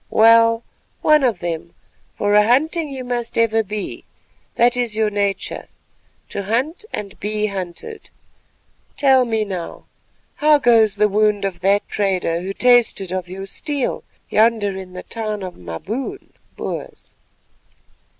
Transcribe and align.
Well, 0.09 0.63
one 1.03 1.23
of 1.23 1.41
them, 1.41 1.75
for 2.17 2.33
a 2.33 2.47
hunting 2.47 2.89
you 2.89 3.03
must 3.03 3.37
ever 3.37 3.61
be; 3.61 4.03
that 4.55 4.75
is 4.75 4.95
your 4.95 5.11
nature, 5.11 5.67
to 6.29 6.41
hunt 6.41 6.85
and 6.91 7.19
be 7.19 7.45
hunted. 7.45 8.09
Tell 8.97 9.25
me 9.25 9.45
now, 9.45 9.85
how 10.37 10.57
goes 10.57 10.95
the 10.95 11.07
wound 11.07 11.45
of 11.45 11.59
that 11.59 11.87
trader 11.87 12.41
who 12.41 12.51
tasted 12.51 13.11
of 13.11 13.29
your 13.29 13.45
steel 13.45 14.03
yonder 14.27 14.75
in 14.75 14.93
the 14.93 15.03
town 15.03 15.43
of 15.43 15.53
the 15.53 15.59
Maboon 15.61 16.33
(Boers)? 16.57 17.13